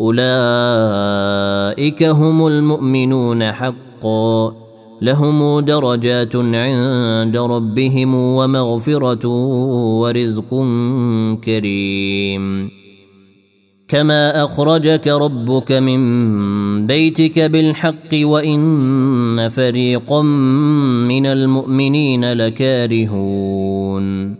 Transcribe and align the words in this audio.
أولئك 0.00 2.02
هم 2.02 2.46
المؤمنون 2.46 3.52
حقا. 3.52 4.54
لهم 5.02 5.60
درجات 5.60 6.36
عند 6.36 7.36
ربهم 7.36 8.14
ومغفرة 8.14 9.26
ورزق 10.00 10.64
كريم. 11.44 12.70
كما 13.88 14.44
أخرجك 14.44 15.08
ربك 15.08 15.72
من 15.72 16.86
بيتك 16.86 17.38
بالحق 17.38 18.12
وإن 18.12 19.48
فريقا 19.48 20.22
من 21.02 21.26
المؤمنين 21.26 22.32
لكارهون. 22.32 24.39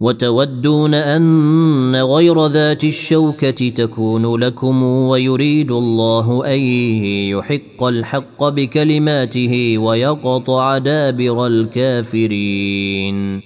وتودون 0.00 0.94
أن 0.94 1.96
غير 1.96 2.46
ذات 2.46 2.84
الشوكة 2.84 3.68
تكون 3.68 4.36
لكم 4.36 4.82
ويريد 4.82 5.72
الله 5.72 6.46
أن 6.46 6.58
يحق 7.30 7.84
الحق 7.84 8.48
بكلماته 8.48 9.78
ويقطع 9.78 10.78
دابر 10.78 11.46
الكافرين. 11.46 13.40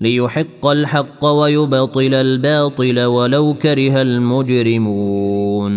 ليحق 0.00 0.66
الحق 0.66 1.24
ويبطل 1.24 2.14
الباطل 2.14 3.04
ولو 3.04 3.54
كره 3.54 4.02
المجرمون. 4.02 5.76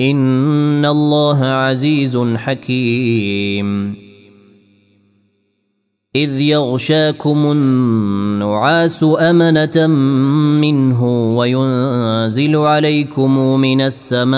ان 0.00 0.84
الله 0.84 1.44
عزيز 1.44 2.18
حكيم. 2.36 4.04
اذ 6.16 6.40
يغشاكم 6.40 7.52
النعاس 7.52 9.04
امنه 9.18 9.86
منه 10.60 11.34
وينزل 11.36 12.56
عليكم 12.56 13.38
من 13.60 13.80
السماء 13.80 14.34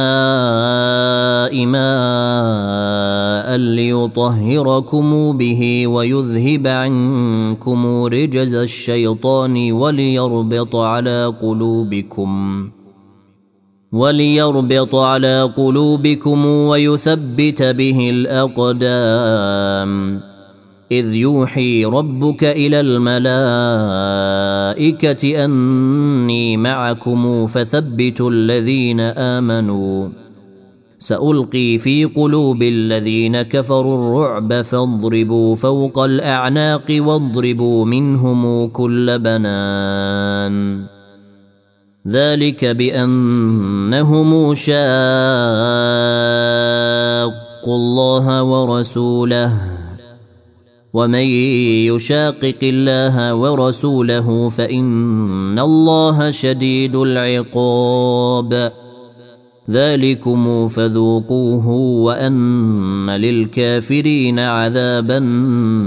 ماء 1.67 3.57
ليطهركم 3.57 5.37
به 5.37 5.87
ويذهب 5.87 6.67
عنكم 6.67 8.05
رجز 8.05 8.55
الشيطان 8.55 9.73
وليربط 9.73 10.77
على 10.77 11.35
قلوبكم 11.43 12.71
وليربط 13.97 14.95
على 14.95 15.53
قلوبكم 15.57 16.47
ويثبت 16.47 17.63
به 17.63 18.11
الأقدام. 18.11 19.91
إذ 20.93 21.15
يوحي 21.15 21.85
ربك 21.85 22.45
إلى 22.45 22.81
الملائكة 22.81 23.45
أني 25.45 26.57
معكم 26.57 27.47
فثبتوا 27.47 28.31
الذين 28.31 29.01
آمنوا. 29.01 30.09
سألقي 30.99 31.79
في 31.79 32.05
قلوب 32.05 32.63
الذين 32.63 33.43
كفروا 33.43 33.97
الرعب 33.97 34.63
فاضربوا 34.63 35.57
فوق 35.57 35.99
الأعناق 35.99 36.87
واضربوا 36.91 37.85
منهم 37.85 38.69
كل 38.69 39.19
بنان. 39.19 40.96
ذلك 42.09 42.65
بأنهم 42.65 44.55
شاقوا 44.55 44.77
الله 47.67 48.43
ورسوله. 48.43 49.53
ومن 50.95 51.27
يشاقق 51.95 52.59
الله 52.63 53.35
ورسوله 53.35 54.49
فإن 54.49 55.59
الله 55.59 56.31
شديد 56.31 56.97
العقاب. 56.97 58.73
ذلكم 59.71 60.69
فذوقوه 60.69 61.69
وأن 61.69 63.11
للكافرين 63.11 64.39
عذاب 64.39 65.11
النار. 65.11 65.87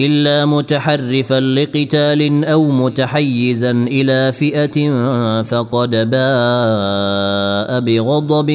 إلا 0.00 0.46
متحرفا 0.46 1.40
لقتال 1.40 2.44
أو 2.44 2.70
متحيزا 2.70 3.70
إلى 3.70 4.32
فئة 4.32 4.92
فقد 5.42 5.90
باء 5.90 7.80
بغضب 7.80 8.50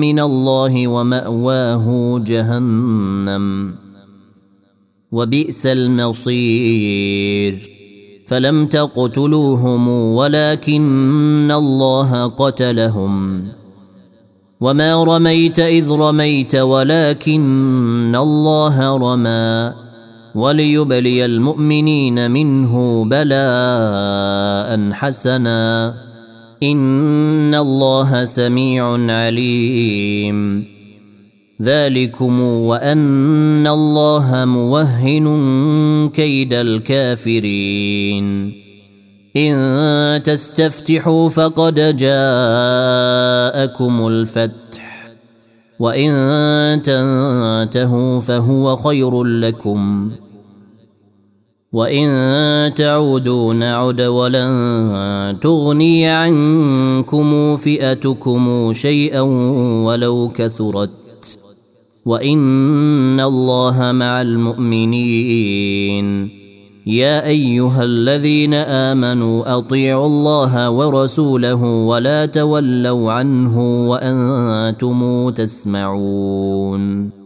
من 0.00 0.20
الله 0.20 0.88
ومأواه 0.88 2.18
جهنم. 2.26 3.74
وبئس 5.12 5.66
المصير. 5.66 7.70
فلم 8.26 8.66
تقتلوهم 8.66 9.88
ولكن 9.88 11.50
الله 11.50 12.26
قتلهم. 12.26 13.44
وما 14.60 15.04
رميت 15.04 15.58
إذ 15.58 15.90
رميت 15.90 16.56
ولكن 16.56 18.16
الله 18.16 18.96
رمى. 18.96 19.85
وليبلي 20.36 21.24
المؤمنين 21.24 22.30
منه 22.30 23.04
بلاء 23.04 24.92
حسنا. 24.92 25.94
إن 26.62 27.54
الله 27.54 28.24
سميع 28.24 29.12
عليم. 29.12 30.64
ذلكم 31.62 32.40
وأن 32.40 33.66
الله 33.66 34.44
موهن 34.44 36.10
كيد 36.14 36.52
الكافرين. 36.52 38.52
إن 39.36 40.22
تستفتحوا 40.22 41.28
فقد 41.28 41.96
جاءكم 41.96 44.06
الفتح. 44.06 45.10
وإن 45.78 46.12
تنتهوا 46.82 48.20
فهو 48.20 48.76
خير 48.76 49.24
لكم. 49.24 50.10
وان 51.76 52.74
تعودوا 52.74 53.54
نعد 53.54 54.00
ولن 54.00 55.38
تغني 55.42 56.06
عنكم 56.08 57.56
فئتكم 57.56 58.72
شيئا 58.72 59.20
ولو 59.84 60.30
كثرت 60.34 60.90
وان 62.06 63.20
الله 63.20 63.92
مع 63.92 64.20
المؤمنين 64.20 66.06
يا 66.86 67.26
ايها 67.26 67.84
الذين 67.84 68.54
امنوا 68.54 69.58
اطيعوا 69.58 70.06
الله 70.06 70.70
ورسوله 70.70 71.64
ولا 71.64 72.26
تولوا 72.26 73.12
عنه 73.12 73.88
وأنتم 73.88 75.30
تسمعون 75.30 77.25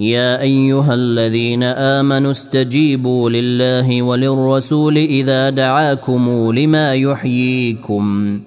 يا 0.00 0.40
أيها 0.40 0.94
الذين 0.94 1.62
آمنوا 1.62 2.30
استجيبوا 2.30 3.30
لله 3.30 4.02
وللرسول 4.02 4.96
إذا 4.96 5.50
دعاكم 5.50 6.52
لما 6.52 6.94
يحييكم. 6.94 8.40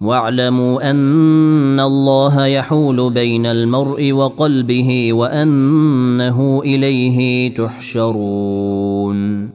واعلموا 0.00 0.90
أن 0.90 1.80
الله 1.80 2.46
يحول 2.46 3.10
بين 3.10 3.46
المرء 3.46 4.12
وقلبه 4.12 5.12
وأنه 5.12 6.62
إليه 6.64 7.54
تحشرون. 7.54 9.50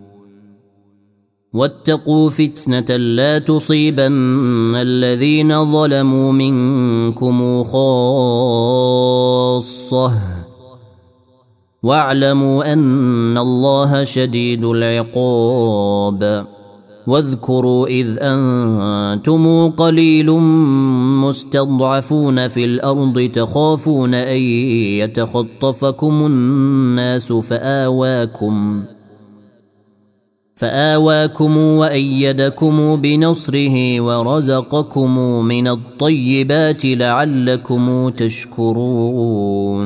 واتقوا 1.54 2.30
فتنة 2.30 2.96
لا 2.96 3.40
تصيبن 3.40 4.76
الذين 4.76 5.72
ظلموا 5.72 6.32
منكم 6.32 7.64
خاصة. 7.64 7.96
واعلموا 11.86 12.74
أن 12.74 13.38
الله 13.38 14.04
شديد 14.04 14.66
العقاب. 14.66 16.46
واذكروا 17.08 17.88
إذ 17.88 18.18
أنتم 18.22 19.70
قليل 19.70 20.32
مستضعفون 21.22 22.48
في 22.48 22.66
الأرض 22.66 23.30
تخافون 23.34 24.14
أن 24.14 24.42
يتخطفكم 25.02 26.26
الناس 26.26 27.34
فآواكم 27.34 28.84
فآواكم 30.56 31.58
وأيدكم 31.58 32.96
بنصره 32.96 34.02
ورزقكم 34.02 35.18
من 35.46 35.68
الطيبات 35.68 36.86
لعلكم 36.86 38.10
تشكرون. 38.10 39.86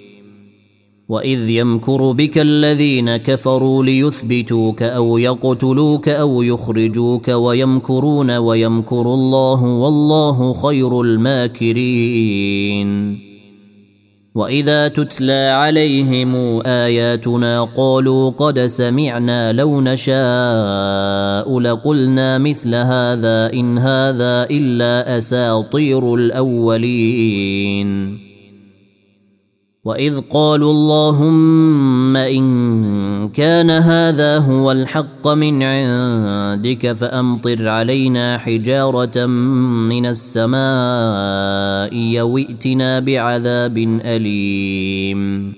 واذ 1.11 1.49
يمكر 1.49 2.11
بك 2.11 2.37
الذين 2.37 3.17
كفروا 3.17 3.83
ليثبتوك 3.83 4.83
أو 4.83 5.17
يقتلوك 5.17 6.09
أو 6.09 6.41
يخرجوك 6.41 7.27
ويمكرون 7.27 8.31
ويمكر 8.31 9.01
الله 9.01 9.63
والله 9.63 10.53
خير 10.53 11.01
الماكرين. 11.01 12.51
واذا 14.35 14.87
تتلى 14.87 15.49
عليهم 15.49 16.61
اياتنا 16.65 17.63
قالوا 17.63 18.29
قد 18.29 18.59
سمعنا 18.59 19.53
لو 19.53 19.81
نشاء 19.81 21.59
لقلنا 21.59 22.37
مثل 22.37 22.75
هذا 22.75 23.53
ان 23.53 23.77
هذا 23.77 24.47
الا 24.51 25.17
اساطير 25.17 26.15
الاولين. 26.15 27.51
واذ 29.85 30.19
قالوا 30.29 30.71
اللهم 30.71 32.17
ان 32.17 33.29
كان 33.29 33.69
هذا 33.69 34.37
هو 34.37 34.71
الحق 34.71 35.27
من 35.27 35.63
عندك 35.63 36.91
فامطر 36.91 37.67
علينا 37.67 38.37
حجاره 38.37 39.25
من 39.25 40.05
السماء 40.05 41.95
يوئتنا 41.95 42.99
بعذاب 42.99 43.77
اليم 44.05 45.53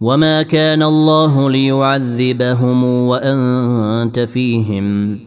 وما 0.00 0.42
كان 0.42 0.82
الله 0.82 1.50
ليعذبهم 1.50 2.84
وانت 2.84 4.18
فيهم 4.18 5.18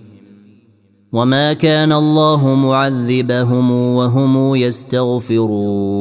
وما 1.13 1.53
كان 1.53 1.91
الله 1.91 2.55
معذبهم 2.55 3.71
وهم 3.71 4.55
يستغفرون 4.55 5.91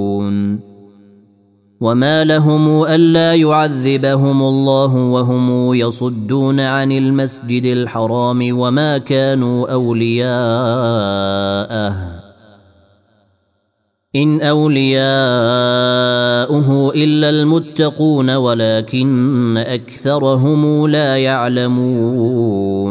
وما 1.80 2.24
لهم 2.24 2.82
الا 2.82 3.34
يعذبهم 3.34 4.42
الله 4.42 4.94
وهم 4.94 5.74
يصدون 5.74 6.60
عن 6.60 6.92
المسجد 6.92 7.64
الحرام 7.64 8.58
وما 8.58 8.98
كانوا 8.98 9.72
اولياءه 9.72 10.30
ان 14.16 14.40
اولياؤه 14.40 15.00
الا 16.94 17.30
المتقون 17.30 18.30
ولكن 18.30 19.56
اكثرهم 19.56 20.86
لا 20.86 21.16
يعلمون 21.16 22.90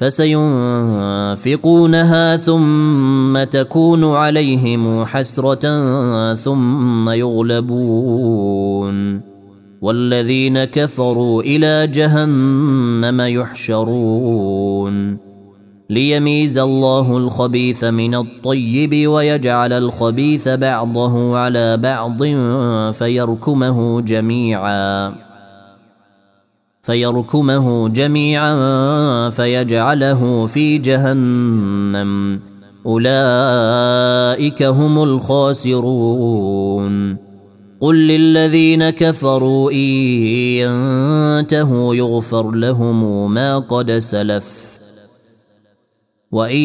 فسينفقونها 0.00 1.56
ثم 2.36 3.44
تكون 3.44 4.04
عليهم 4.04 5.04
حسرة 5.04 5.64
ثم 6.34 7.10
يغلبون. 7.10 9.20
والذين 9.80 10.64
كفروا 10.64 11.42
إلى 11.42 11.86
جهنم 11.86 13.20
يحشرون. 13.20 15.16
ليميز 15.90 16.58
الله 16.58 17.16
الخبيث 17.16 17.84
من 17.84 18.14
الطيب 18.14 19.08
ويجعل 19.08 19.72
الخبيث 19.72 20.48
بعضه 20.48 21.38
على 21.38 21.76
بعض 21.76 22.22
فيركمه 22.92 24.00
جميعاً. 24.00 25.29
فيركمه 26.82 27.88
جميعا 27.88 29.30
فيجعله 29.30 30.46
في 30.46 30.78
جهنم. 30.78 32.40
أولئك 32.86 34.62
هم 34.62 35.02
الخاسرون. 35.02 36.60
قل 37.80 37.96
للذين 37.96 38.90
كفروا 38.90 39.72
إن 39.72 39.76
ينتهوا 39.76 41.94
يغفر 41.94 42.50
لهم 42.50 43.34
ما 43.34 43.58
قد 43.58 43.92
سلف. 43.92 44.70
وإن 46.32 46.60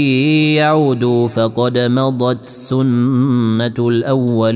يعودوا 0.56 1.28
فقد 1.28 1.78
مضت 1.78 2.50
سنة 2.50 3.74
الأولين. 3.80 4.56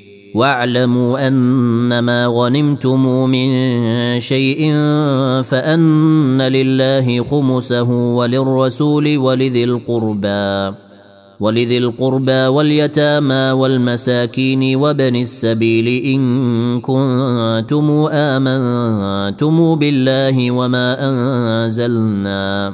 واعلموا 0.35 1.27
أنما 1.27 2.25
غنمتم 2.27 3.29
من 3.29 3.49
شيء 4.19 4.71
فأن 5.43 6.41
لله 6.41 7.23
خمسه 7.23 7.89
وللرسول 7.91 9.17
ولذي 9.17 9.63
القربى 9.63 10.75
ولذي 11.41 11.77
القربى 11.77 12.47
واليتامى 12.47 13.51
والمساكين 13.51 14.75
وبن 14.75 15.15
السبيل 15.15 15.87
إن 16.05 16.21
كنتم 16.81 17.87
آمنتم 18.11 19.75
بالله 19.75 20.51
وما 20.51 20.87
أنزلنا. 21.09 22.73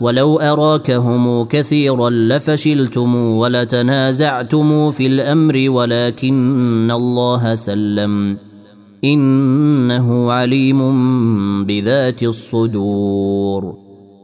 ولو 0.00 0.36
أراكهم 0.36 1.44
كثيرا 1.44 2.10
لفشلتم 2.10 3.16
ولتنازعتم 3.16 4.90
في 4.90 5.06
الأمر 5.06 5.64
ولكن 5.68 6.90
الله 6.90 7.54
سلم. 7.54 8.36
إنه 9.04 10.32
عليم 10.32 10.80
بذات 11.64 12.22
الصدور. 12.22 13.74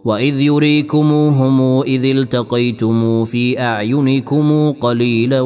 وإذ 0.04 0.40
يريكموهم 0.40 1.82
إذ 1.82 2.04
التقيتم 2.04 3.24
في 3.24 3.60
أعينكم 3.60 4.70
قليلا 4.70 5.40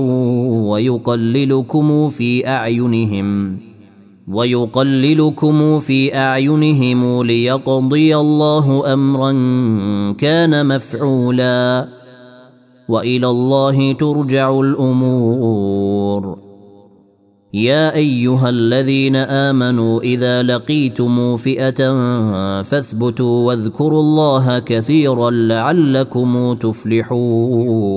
ويقللكم 0.68 2.08
في 2.08 2.48
أعينهم. 2.48 3.65
ويقللكم 4.28 5.80
في 5.80 6.16
أعينهم 6.16 7.22
ليقضي 7.22 8.16
الله 8.16 8.92
أمرا 8.92 9.32
كان 10.12 10.66
مفعولا. 10.66 11.88
وإلى 12.88 13.26
الله 13.26 13.92
ترجع 13.92 14.60
الأمور. 14.60 16.38
يا 17.54 17.94
أيها 17.94 18.48
الذين 18.48 19.16
آمنوا 19.16 20.00
إذا 20.00 20.42
لقيتم 20.42 21.36
فئة 21.36 21.92
فاثبتوا 22.62 23.46
واذكروا 23.46 24.00
الله 24.00 24.58
كثيرا 24.58 25.30
لعلكم 25.30 26.54
تفلحون. 26.54 27.96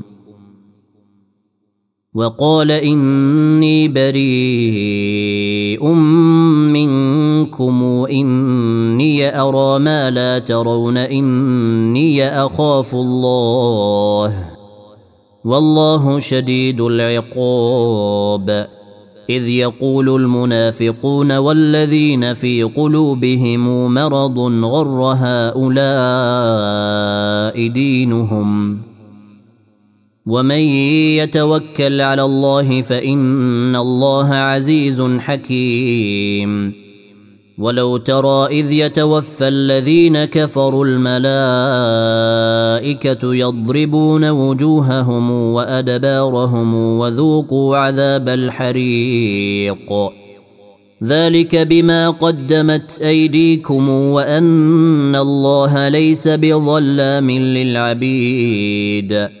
وقال 2.15 2.71
إني 2.71 3.87
بريء 3.87 5.85
منكم 6.73 8.05
اني 8.11 9.41
أرى 9.41 9.79
ما 9.79 10.09
لا 10.11 10.39
ترون 10.39 10.97
إني 10.97 12.27
أخاف 12.45 12.95
الله 12.95 14.45
والله 15.45 16.19
شديد 16.19 16.81
العقاب 16.81 18.67
إذ 19.29 19.47
يقول 19.47 20.09
المنافقون 20.09 21.37
والذين 21.37 22.33
في 22.33 22.63
قلوبهم 22.63 23.93
مرض 23.93 24.39
غر 24.65 25.15
هؤلاء 25.17 25.67
دينهم 27.67 28.90
ومن 30.25 30.59
يتوكل 31.17 32.01
على 32.01 32.23
الله 32.23 32.81
فان 32.81 33.75
الله 33.75 34.35
عزيز 34.35 35.01
حكيم. 35.19 36.73
ولو 37.57 37.97
ترى 37.97 38.47
اذ 38.47 38.71
يتوفى 38.71 39.47
الذين 39.47 40.25
كفروا 40.25 40.85
الملائكه 40.85 41.75
يضربون 43.35 44.29
وجوههم 44.29 45.31
وادبارهم 45.31 46.75
وذوقوا 46.75 47.77
عذاب 47.77 48.29
الحريق. 48.29 49.93
ذلك 51.03 51.55
بما 51.55 52.09
قدمت 52.09 53.01
ايديكم 53.01 53.89
وان 53.89 55.15
الله 55.15 55.89
ليس 55.89 56.27
بظلام 56.27 57.31
للعبيد. 57.31 59.40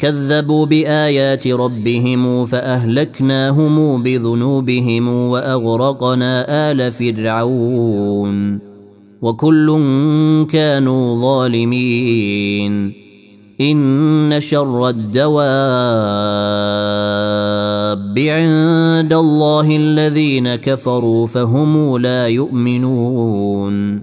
كذبوا 0.00 0.66
بآيات 0.66 1.46
ربهم 1.46 2.44
فأهلكناهم 2.46 4.02
بذنوبهم 4.02 5.08
وأغرقنا 5.08 6.46
آل 6.70 6.92
فرعون 6.92 8.58
وكل 9.22 9.78
كانوا 10.52 11.20
ظالمين. 11.20 12.92
إن 13.60 14.40
شر 14.40 14.88
الدواب 14.88 15.38
عند 18.18 19.12
الله 19.12 19.76
الذين 19.76 20.54
كفروا 20.54 21.26
فهم 21.26 21.96
لا 21.96 22.28
يؤمنون. 22.28 24.02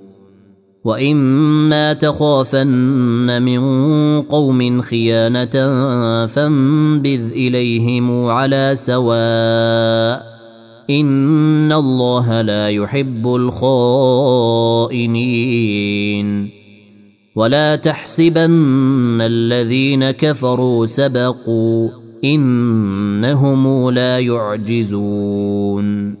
واما 0.83 1.93
تخافن 1.93 3.41
من 3.41 3.61
قوم 4.21 4.81
خيانه 4.81 5.45
فانبذ 6.25 7.31
اليهم 7.31 8.25
على 8.25 8.71
سواء 8.75 10.31
ان 10.89 11.71
الله 11.71 12.41
لا 12.41 12.69
يحب 12.69 13.35
الخائنين 13.35 15.01
ولا 17.35 17.75
تحسبن 17.75 19.21
الذين 19.21 20.11
كفروا 20.11 20.85
سبقوا 20.85 21.89
انهم 22.23 23.89
لا 23.89 24.19
يعجزون 24.19 26.20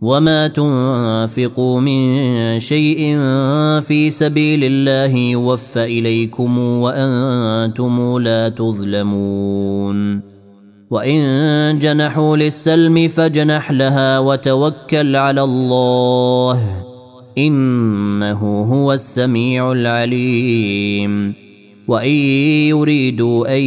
وما 0.00 0.48
تنفقوا 0.48 1.80
من 1.80 2.60
شيء 2.60 3.18
في 3.80 4.10
سبيل 4.10 4.60
الله 4.64 5.16
يوفى 5.16 5.84
اليكم 5.84 6.58
وأنتم 6.58 8.18
لا 8.18 8.48
تظلمون. 8.48 10.20
وان 10.90 11.78
جنحوا 11.78 12.36
للسلم 12.36 13.08
فجنح 13.08 13.70
لها 13.70 14.18
وتوكل 14.18 15.16
على 15.16 15.42
الله 15.42 16.84
انه 17.38 18.62
هو 18.72 18.92
السميع 18.92 19.72
العليم. 19.72 21.34
وان 21.88 22.14
يريدوا 22.72 23.56
ان 23.56 23.62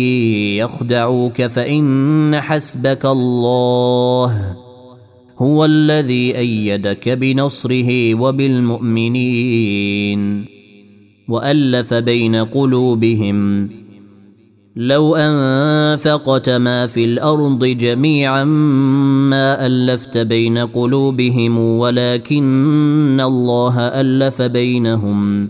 يخدعوك 0.57 1.41
فان 1.41 2.41
حسبك 2.41 3.05
الله 3.05 4.55
هو 5.43 5.65
الذي 5.65 6.37
أيدك 6.37 7.09
بنصره 7.09 8.15
وبالمؤمنين 8.15 9.19
وألف 11.27 11.93
بين 11.93 12.35
قلوبهم. 12.35 13.69
لو 14.75 15.15
أنفقت 15.15 16.49
ما 16.49 16.87
في 16.87 17.05
الأرض 17.05 17.65
جميعا 17.65 18.43
ما 18.43 19.65
ألفت 19.65 20.17
بين 20.17 20.57
قلوبهم 20.57 21.57
ولكن 21.59 23.19
الله 23.19 23.79
ألف 23.79 24.41
بينهم. 24.41 25.49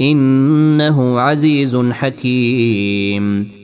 إنه 0.00 1.20
عزيز 1.20 1.76
حكيم. 1.76 3.63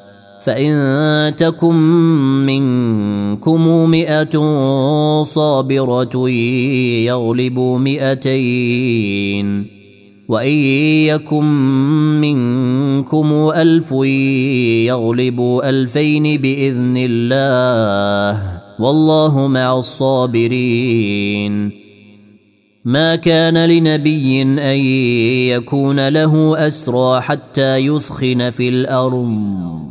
فإن 0.43 1.35
تكن 1.37 1.75
منكم 2.45 3.89
مئة 3.89 4.35
صابرة 5.23 6.29
يغلبوا 7.09 7.79
مئتين 7.79 9.65
وإن 10.27 10.57
يكن 11.11 11.45
منكم 12.21 13.51
ألف 13.55 13.91
يغلبوا 14.87 15.69
ألفين 15.69 16.41
بإذن 16.41 16.93
الله 16.97 18.61
والله 18.79 19.47
مع 19.47 19.77
الصابرين. 19.77 21.71
ما 22.85 23.15
كان 23.15 23.65
لنبي 23.65 24.41
أن 24.41 24.79
يكون 25.49 26.07
له 26.07 26.67
أسرى 26.67 27.21
حتى 27.21 27.77
يثخن 27.77 28.49
في 28.49 28.69
الأرض. 28.69 29.90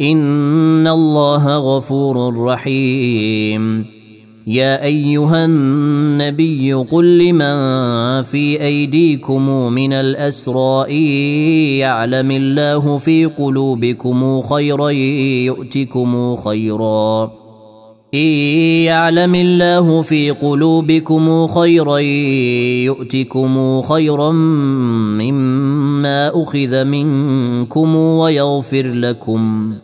ان 0.00 0.86
الله 0.86 1.58
غفور 1.58 2.44
رحيم. 2.44 3.86
يا 4.46 4.84
ايها 4.84 5.44
النبي 5.44 6.72
قل 6.72 7.18
لمن 7.18 8.22
في 8.22 8.60
ايديكم 8.60 9.72
من 9.72 9.92
الاسرى 9.92 10.84
يعلم 11.78 12.30
الله 12.30 12.98
في 12.98 13.24
قلوبكم 13.24 14.42
خيرا 14.42 14.90
يؤتكم 14.90 16.36
خيرا. 16.36 17.32
إن 18.14 18.28
يعلم 18.88 19.34
الله 19.34 20.02
في 20.02 20.30
قلوبكم 20.30 21.46
خيرا 21.46 21.98
يؤتكم 22.88 23.82
خيرا 23.82 24.32
مما 25.20 26.42
أخذ 26.42 26.84
منكم 26.84 27.96
ويغفر 27.96 28.86
لكم. 28.86 29.74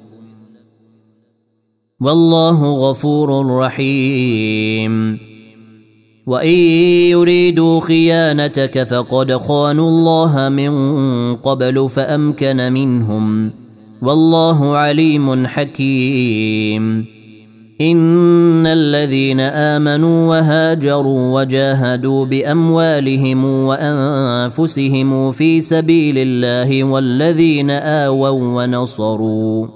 والله 2.00 2.90
غفور 2.90 3.58
رحيم. 3.58 5.18
وإن 6.26 6.58
يريدوا 7.10 7.80
خيانتك 7.80 8.82
فقد 8.82 9.36
خانوا 9.36 9.88
الله 9.88 10.48
من 10.48 10.72
قبل 11.36 11.88
فأمكن 11.88 12.72
منهم. 12.72 13.50
والله 14.02 14.76
عليم 14.76 15.46
حكيم. 15.46 17.04
إن 17.80 18.66
الذين 18.66 19.40
آمنوا 19.40 20.28
وهاجروا 20.28 21.40
وجاهدوا 21.40 22.24
بأموالهم 22.24 23.44
وأنفسهم 23.44 25.32
في 25.32 25.60
سبيل 25.60 26.14
الله 26.18 26.84
والذين 26.84 27.70
آووا 27.70 28.64
ونصروا 28.64 29.75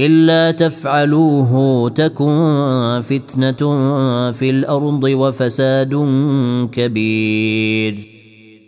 إلا 0.00 0.50
تفعلوه 0.50 1.90
تكن 1.90 3.00
فتنة 3.02 4.32
في 4.32 4.50
الأرض 4.50 5.04
وفساد 5.04 6.06
كبير. 6.72 8.08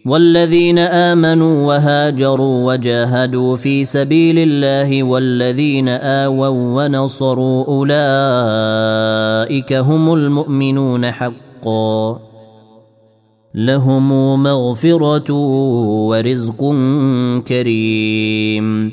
والذين 0.07 0.79
آمنوا 0.79 1.67
وهاجروا 1.67 2.73
وجاهدوا 2.73 3.57
في 3.57 3.85
سبيل 3.85 4.39
الله 4.39 5.03
والذين 5.03 5.89
آووا 5.89 6.49
ونصروا 6.49 7.65
أولئك 7.65 9.73
هم 9.73 10.15
المؤمنون 10.15 11.11
حقا. 11.11 12.21
لهم 13.55 14.43
مغفرة 14.43 15.33
ورزق 16.07 16.75
كريم. 17.49 18.93